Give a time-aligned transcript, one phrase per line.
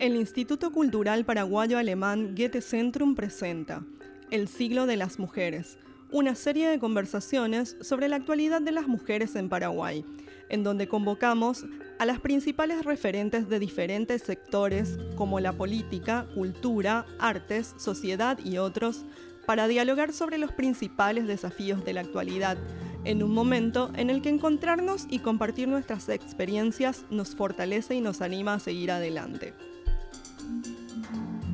[0.00, 3.84] El Instituto Cultural Paraguayo Alemán Goethe Centrum presenta
[4.30, 5.76] El siglo de las mujeres,
[6.10, 10.06] una serie de conversaciones sobre la actualidad de las mujeres en Paraguay,
[10.48, 11.66] en donde convocamos
[11.98, 19.04] a las principales referentes de diferentes sectores como la política, cultura, artes, sociedad y otros,
[19.44, 22.56] para dialogar sobre los principales desafíos de la actualidad,
[23.04, 28.22] en un momento en el que encontrarnos y compartir nuestras experiencias nos fortalece y nos
[28.22, 29.52] anima a seguir adelante.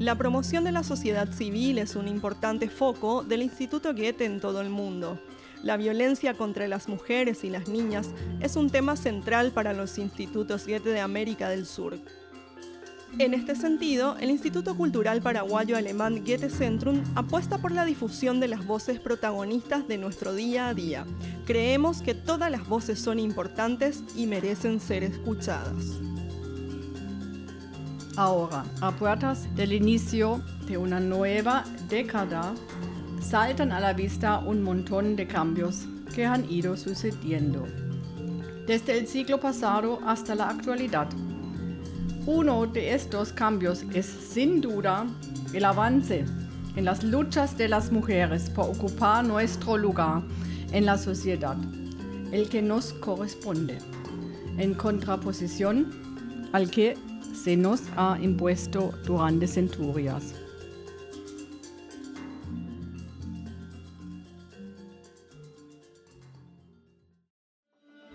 [0.00, 4.62] La promoción de la sociedad civil es un importante foco del Instituto Goethe en todo
[4.62, 5.20] el mundo.
[5.62, 8.08] La violencia contra las mujeres y las niñas
[8.40, 11.98] es un tema central para los institutos Goethe de América del Sur.
[13.18, 18.48] En este sentido, el Instituto Cultural Paraguayo Alemán Goethe Centrum apuesta por la difusión de
[18.48, 21.04] las voces protagonistas de nuestro día a día.
[21.44, 26.00] Creemos que todas las voces son importantes y merecen ser escuchadas.
[28.16, 32.54] Ahora, a puertas del inicio de una nueva década,
[33.20, 37.66] saltan a la vista un montón de cambios que han ido sucediendo,
[38.66, 41.08] desde el siglo pasado hasta la actualidad.
[42.26, 45.06] Uno de estos cambios es sin duda
[45.52, 46.24] el avance
[46.76, 50.22] en las luchas de las mujeres por ocupar nuestro lugar
[50.72, 51.56] en la sociedad,
[52.32, 53.78] el que nos corresponde,
[54.58, 55.90] en contraposición
[56.52, 56.96] al que
[57.42, 60.34] se nos ha impuesto durante centurias.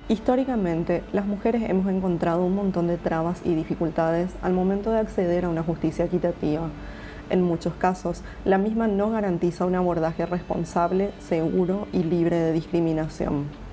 [0.07, 5.45] Históricamente, las mujeres hemos encontrado un montón de trabas y dificultades al momento de acceder
[5.45, 6.69] a una justicia equitativa.
[7.31, 13.64] En muchos casos, la misma no garantiza un abordaje responsable, seguro y libre de discriminación.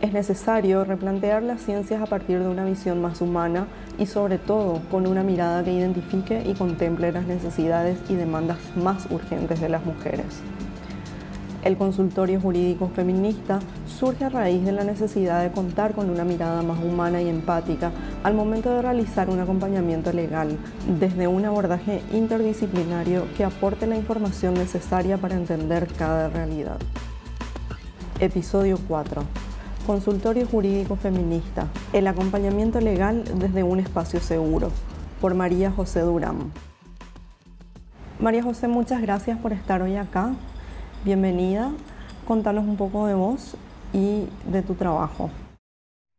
[0.00, 3.66] Es necesario replantear las ciencias a partir de una visión más humana
[3.98, 9.08] y sobre todo con una mirada que identifique y contemple las necesidades y demandas más
[9.10, 10.40] urgentes de las mujeres.
[11.64, 13.58] El consultorio jurídico feminista
[13.88, 17.90] surge a raíz de la necesidad de contar con una mirada más humana y empática
[18.22, 20.56] al momento de realizar un acompañamiento legal,
[21.00, 26.78] desde un abordaje interdisciplinario que aporte la información necesaria para entender cada realidad.
[28.20, 29.47] Episodio 4.
[29.88, 31.66] Consultorio Jurídico Feminista.
[31.94, 34.70] El acompañamiento legal desde un espacio seguro.
[35.18, 36.52] Por María José Durán.
[38.20, 40.34] María José, muchas gracias por estar hoy acá.
[41.06, 41.72] Bienvenida.
[42.26, 43.56] Contanos un poco de vos
[43.94, 45.30] y de tu trabajo.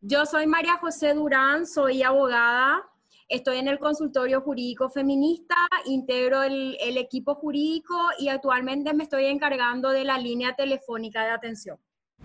[0.01, 2.81] Yo soy María José Durán, soy abogada,
[3.28, 5.56] estoy en el consultorio jurídico feminista,
[5.86, 11.30] integro el, el, equipo jurídico y actualmente me estoy encargando de la línea telefónica de
[11.30, 11.78] atención.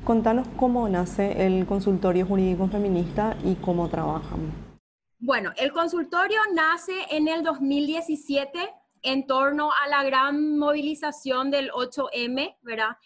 [0.03, 4.53] Contanos cómo nace el consultorio jurídico feminista y cómo trabajan.
[5.19, 8.59] Bueno, el consultorio nace en el 2017
[9.03, 12.97] en torno a la gran movilización del 8M, ¿verdad?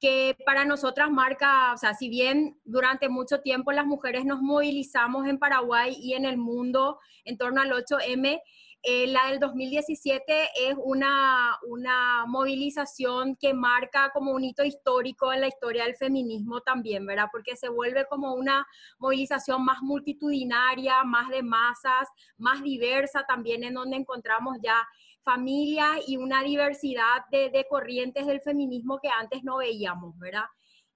[0.00, 5.26] que para nosotras marca, o sea, si bien durante mucho tiempo las mujeres nos movilizamos
[5.26, 8.40] en Paraguay y en el mundo en torno al 8M,
[8.82, 15.40] eh, la del 2017 es una, una movilización que marca como un hito histórico en
[15.40, 17.26] la historia del feminismo también, ¿verdad?
[17.32, 18.66] Porque se vuelve como una
[18.98, 24.86] movilización más multitudinaria, más de masas, más diversa también, en donde encontramos ya
[25.24, 30.46] familias y una diversidad de, corrientes del feminismo que antes no veíamos, ¿verdad?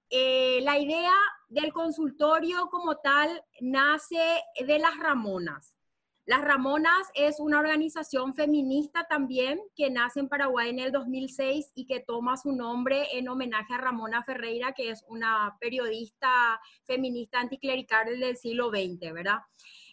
[0.09, 1.13] Eh, la idea
[1.49, 5.72] del consultorio como tal nace de las Ramonas.
[6.25, 11.85] Las Ramonas es una organización feminista también que nace en Paraguay en el 2006 y
[11.85, 18.17] que toma su nombre en homenaje a Ramona Ferreira, que es una periodista feminista anticlerical
[18.21, 19.39] del siglo XX, ¿verdad?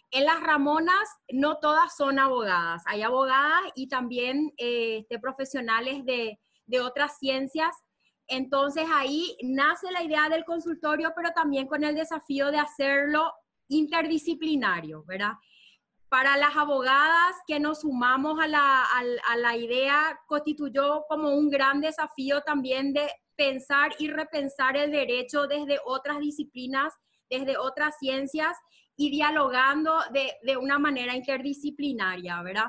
[0.09, 6.79] En las Ramonas no todas son abogadas, hay abogadas y también eh, profesionales de, de
[6.79, 7.75] otras ciencias.
[8.27, 13.33] Entonces ahí nace la idea del consultorio, pero también con el desafío de hacerlo
[13.67, 15.33] interdisciplinario, ¿verdad?
[16.11, 21.79] Para las abogadas que nos sumamos a la, a la idea, constituyó como un gran
[21.79, 26.93] desafío también de pensar y repensar el derecho desde otras disciplinas,
[27.29, 28.57] desde otras ciencias
[28.97, 32.67] y dialogando de, de una manera interdisciplinaria, ¿verdad?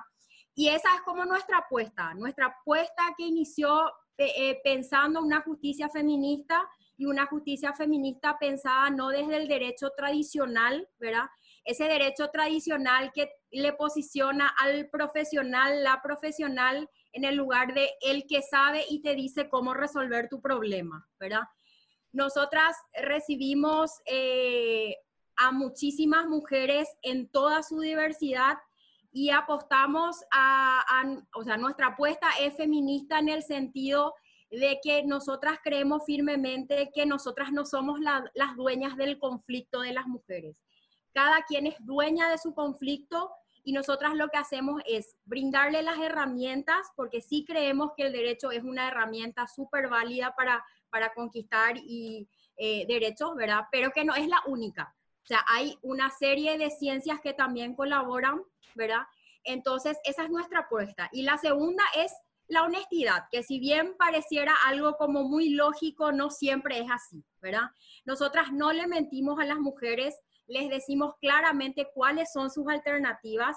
[0.54, 3.88] Y esa es como nuestra apuesta, nuestra apuesta que inició
[4.18, 6.62] eh, eh, pensando una justicia feminista
[6.96, 11.26] y una justicia feminista pensada no desde el derecho tradicional, ¿verdad?
[11.64, 18.26] Ese derecho tradicional que le posiciona al profesional, la profesional, en el lugar de el
[18.26, 21.42] que sabe y te dice cómo resolver tu problema, ¿verdad?
[22.12, 24.96] Nosotras recibimos eh,
[25.36, 28.58] a muchísimas mujeres en toda su diversidad
[29.12, 30.84] y apostamos a,
[31.34, 34.14] o sea, nuestra apuesta es feminista en el sentido
[34.52, 40.06] de que nosotras creemos firmemente que nosotras no somos las dueñas del conflicto de las
[40.06, 40.62] mujeres.
[41.12, 43.30] Cada quien es dueña de su conflicto
[43.64, 48.50] y nosotras lo que hacemos es brindarle las herramientas, porque sí creemos que el derecho
[48.50, 53.64] es una herramienta súper válida para, para conquistar y, eh, derechos, ¿verdad?
[53.70, 54.94] Pero que no es la única.
[55.24, 58.42] O sea, hay una serie de ciencias que también colaboran,
[58.74, 59.02] ¿verdad?
[59.44, 61.08] Entonces, esa es nuestra apuesta.
[61.12, 62.12] Y la segunda es
[62.52, 67.70] la honestidad, que si bien pareciera algo como muy lógico, no siempre es así, ¿verdad?
[68.04, 73.56] Nosotras no le mentimos a las mujeres, les decimos claramente cuáles son sus alternativas,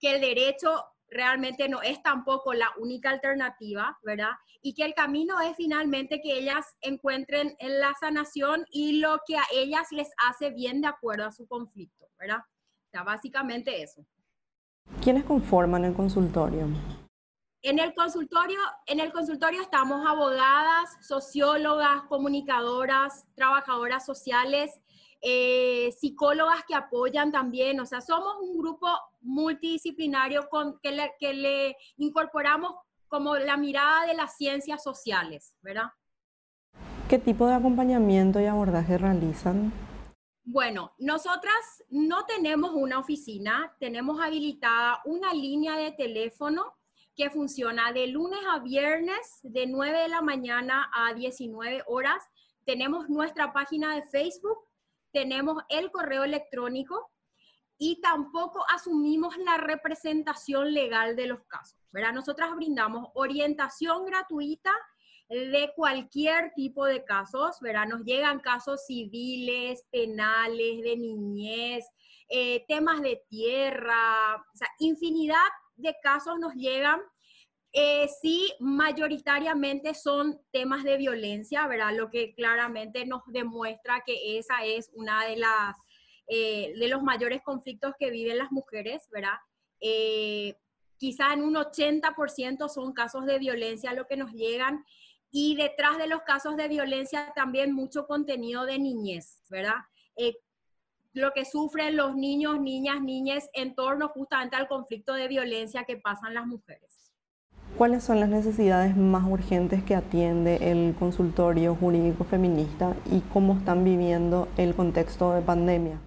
[0.00, 4.32] que el derecho realmente no es tampoco la única alternativa, ¿verdad?
[4.60, 9.36] Y que el camino es finalmente que ellas encuentren en la sanación y lo que
[9.36, 12.38] a ellas les hace bien de acuerdo a su conflicto, ¿verdad?
[12.38, 14.04] O sea, básicamente eso.
[15.00, 16.66] ¿Quiénes conforman el consultorio?
[17.64, 24.80] En el consultorio, en el consultorio estamos abogadas, sociólogas, comunicadoras, trabajadoras sociales,
[25.20, 28.88] eh, psicólogas que apoyan también, o sea, somos un grupo
[29.20, 32.74] multidisciplinario con, que, le, que le incorporamos
[33.06, 35.92] como la mirada de las ciencias sociales, ¿verdad?
[37.08, 39.72] ¿Qué tipo de acompañamiento y abordaje realizan?
[40.42, 46.74] Bueno, nosotras no tenemos una oficina, tenemos habilitada una línea de teléfono
[47.16, 52.22] que funciona de lunes a viernes de 9 de la mañana a 19 horas.
[52.64, 54.58] Tenemos nuestra página de Facebook
[55.12, 57.10] tenemos el correo electrónico
[57.78, 61.78] y tampoco asumimos la representación legal de los casos.
[61.90, 62.12] ¿verdad?
[62.12, 64.72] Nosotras brindamos orientación gratuita
[65.28, 67.86] de cualquier tipo de casos, ¿verdad?
[67.86, 71.86] Nos llegan casos civiles, penales, de niñez,
[72.28, 75.36] eh, temas de tierra, o sea, infinidad
[75.82, 77.00] de casos nos llegan
[77.74, 81.96] eh, sí, mayoritariamente son temas de violencia, ¿verdad?
[81.96, 85.76] Lo que claramente nos demuestra que esa es una de las
[86.28, 89.38] eh, de los mayores conflictos que viven las mujeres, ¿verdad?
[89.80, 90.54] Eh,
[90.98, 94.84] quizá en un 80% son casos de violencia lo que nos llegan
[95.30, 99.80] y detrás de los casos de violencia también mucho contenido de niñez, ¿verdad?
[101.12, 105.96] Lo que sufren los niños, niñas, niñas en torno justamente al conflicto de violencia que
[105.96, 107.12] pasan las mujeres.
[107.76, 113.82] ¿Cuáles son las necesidades más urgentes que atiende el consultorio jurídico feminista y cómo están
[113.82, 115.98] viviendo el contexto de pandemia?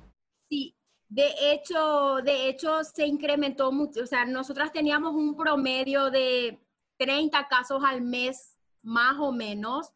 [0.47, 0.75] Sí,
[1.09, 4.03] de hecho, de hecho se incrementó mucho.
[4.03, 6.59] O sea, nosotras teníamos un promedio de
[6.97, 9.91] 30 casos al mes, más o menos,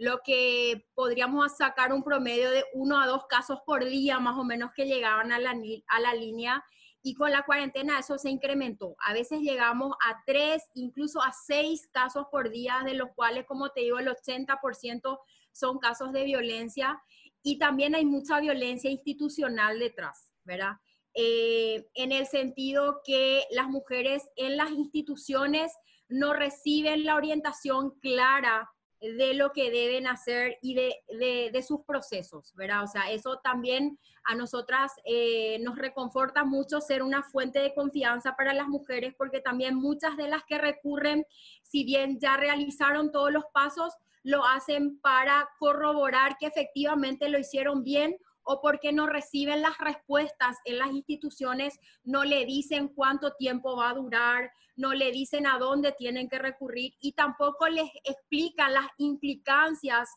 [0.00, 4.44] lo que podríamos sacar un promedio de uno a dos casos por día, más o
[4.44, 5.54] menos, que llegaban a la,
[5.88, 6.64] a la línea
[7.02, 8.96] y con la cuarentena eso se incrementó.
[9.04, 13.68] A veces llegamos a tres, incluso a seis casos por día, de los cuales, como
[13.72, 15.18] te digo, el 80%
[15.52, 16.98] son casos de violencia
[17.42, 20.76] y también hay mucha violencia institucional detrás, ¿verdad?
[21.12, 25.74] Eh, en el sentido que las mujeres en las instituciones
[26.08, 28.70] no reciben la orientación clara
[29.00, 32.84] de lo que deben hacer y de, sus procesos, ¿verdad?
[32.84, 38.36] O sea, eso también a nosotras eh, nos reconforta mucho ser una fuente de confianza
[38.36, 41.26] para las mujeres, porque también muchas de las que recurren,
[41.62, 47.82] si bien ya realizaron todos los pasos, lo hacen para corroborar que efectivamente lo hicieron
[47.82, 48.16] bien
[48.50, 53.90] o porque no reciben las respuestas en las instituciones, no le dicen cuánto tiempo va
[53.90, 58.86] a durar, no le dicen a dónde tienen que recurrir y tampoco les explican las
[58.98, 60.08] implicancias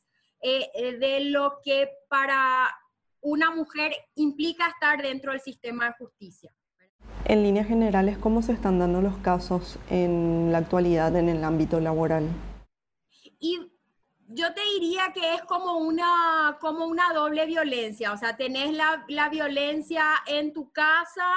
[0.41, 2.71] eh, eh, de lo que para
[3.21, 6.51] una mujer implica estar dentro del sistema de justicia.
[7.25, 11.79] En líneas generales, ¿cómo se están dando los casos en la actualidad en el ámbito
[11.79, 12.27] laboral?
[13.39, 13.59] Y
[14.27, 19.05] yo te diría que es como una, como una doble violencia, o sea, tenés la,
[19.07, 21.27] la, violencia en tu casa,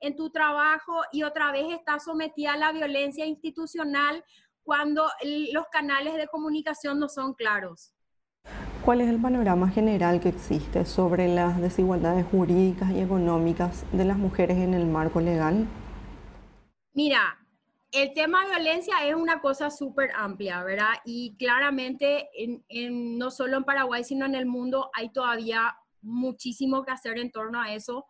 [0.00, 4.24] en tu trabajo y otra vez estás sometida a la violencia institucional
[4.62, 5.06] cuando
[5.52, 7.92] los canales de comunicación no son claros.
[8.84, 14.18] ¿Cuál es el panorama general que existe sobre las desigualdades jurídicas y económicas de las
[14.18, 15.66] mujeres en el marco legal?
[16.92, 17.38] Mira,
[17.94, 20.94] el tema de violencia es una cosa súper amplia, ¿verdad?
[21.04, 22.28] Y claramente,
[22.90, 27.60] no solo en Paraguay, sino en el mundo, hay todavía muchísimo que hacer en torno
[27.60, 28.06] a eso,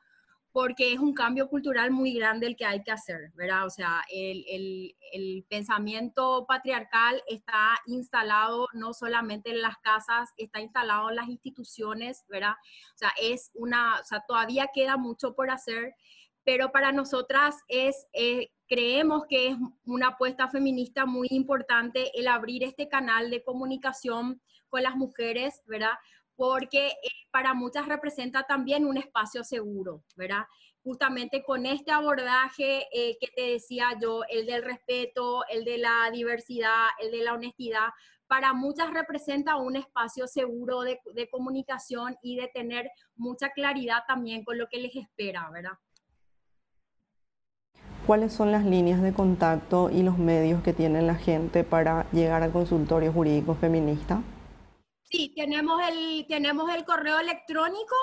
[0.53, 3.67] porque es un cambio cultural muy grande el que hay que hacer, ¿verdad?
[3.67, 11.11] O sea, el, el pensamiento patriarcal está instalado no solamente en las casas, está instalado
[11.11, 12.55] en las instituciones, ¿verdad?
[12.95, 15.95] O sea, es una, o sea, todavía queda mucho por hacer
[16.45, 18.07] pero para nosotras es,
[18.69, 24.83] creemos que es una apuesta feminista muy importante el abrir este canal de comunicación con
[24.83, 25.93] las mujeres, ¿verdad?
[26.37, 30.45] Porque eh, para muchas representa también un espacio seguro, ¿verdad?
[30.83, 36.11] Justamente con este abordaje eh, que te decía yo, el del respeto, el de la
[36.13, 37.89] diversidad, el de la honestidad,
[38.27, 44.45] para muchas representa un espacio seguro de, de comunicación y de tener mucha claridad también
[44.45, 45.75] con lo que les espera, ¿verdad?
[48.07, 52.43] ¿Cuáles son las líneas de contacto y los medios que tiene la gente para llegar
[52.43, 54.23] al consultorio jurídico feminista?
[55.05, 57.97] Sí, tenemos el, tenemos el correo electrónico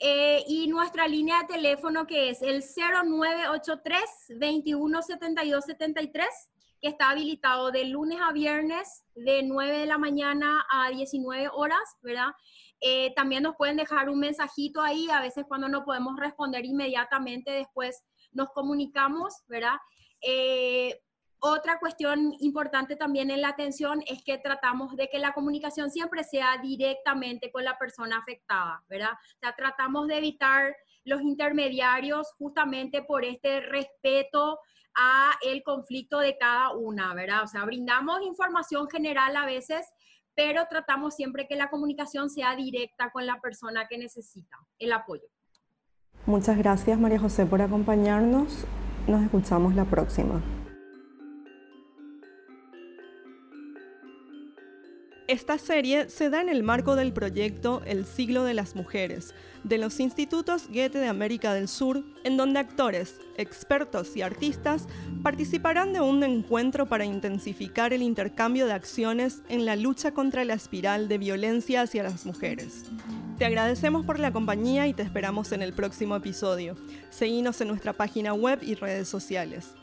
[0.00, 4.00] eh, y nuestra línea de teléfono que es el 0983
[4.30, 6.26] 217273
[6.80, 11.96] que está habilitado de lunes a viernes de 9 de la mañana a 19 horas,
[12.02, 12.32] ¿verdad?
[12.80, 17.52] Eh, también nos pueden dejar un mensajito ahí, a veces cuando no podemos responder inmediatamente
[17.52, 18.02] después
[18.36, 19.76] nos comunicamos, ¿verdad?
[20.20, 21.00] Eh,
[21.38, 26.24] otra cuestión importante también en la atención es que tratamos de que la comunicación siempre
[26.24, 29.12] sea directamente con la persona afectada, ¿verdad?
[29.12, 30.74] O sea, tratamos de evitar
[31.04, 34.58] los intermediarios justamente por este respeto
[34.96, 37.42] a el conflicto de cada una, ¿verdad?
[37.44, 39.86] O sea, brindamos información general a veces,
[40.34, 45.28] pero tratamos siempre que la comunicación sea directa con la persona que necesita el apoyo.
[46.26, 48.64] Muchas gracias María José por acompañarnos.
[49.06, 50.42] Nos escuchamos la próxima.
[55.28, 59.78] Esta serie se da en el marco del proyecto El siglo de las mujeres, de
[59.78, 64.86] los institutos Goethe de América del Sur, en donde actores, expertos y artistas
[65.22, 70.54] participarán de un encuentro para intensificar el intercambio de acciones en la lucha contra la
[70.54, 72.84] espiral de violencia hacia las mujeres.
[73.38, 76.74] Te agradecemos por la compañía y te esperamos en el próximo episodio.
[77.10, 79.74] Seguinos en nuestra página web y redes sociales.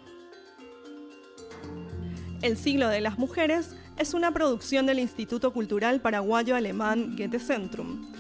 [2.42, 8.12] El siglo de las mujeres es una producción del Instituto Cultural Paraguayo Alemán Goethe Centrum.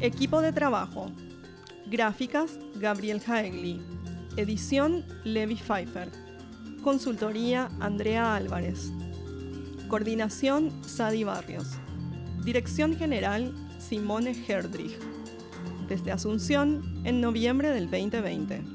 [0.00, 1.10] Equipo de trabajo.
[1.86, 3.82] Gráficas, Gabriel Haegli.
[4.38, 6.08] Edición, Levi Pfeiffer.
[6.82, 8.90] Consultoría, Andrea Álvarez.
[9.86, 11.66] Coordinación, Sadi Barrios.
[12.44, 14.98] Dirección General, Simone Herdrich.
[15.88, 18.73] Desde Asunción, en noviembre del 2020.